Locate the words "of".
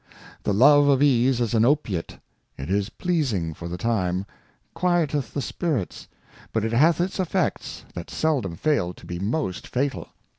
0.87-1.03